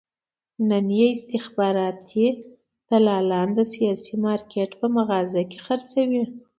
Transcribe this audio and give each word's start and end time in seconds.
نن 0.69 0.85
یې 0.99 1.07
استخباراتي 1.15 2.25
دلالان 2.87 3.47
د 3.57 3.59
سیاسي 3.73 4.15
مارکېټ 4.25 4.71
په 4.79 4.87
مغازه 4.95 5.41
کې 5.49 5.59
خرڅوي. 5.65 6.23